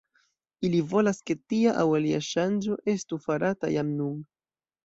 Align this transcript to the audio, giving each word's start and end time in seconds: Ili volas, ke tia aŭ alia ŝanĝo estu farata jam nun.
Ili 0.69 0.79
volas, 0.93 1.19
ke 1.31 1.35
tia 1.53 1.75
aŭ 1.83 1.85
alia 1.99 2.23
ŝanĝo 2.31 2.81
estu 2.97 3.23
farata 3.27 3.73
jam 3.77 3.93
nun. 4.03 4.19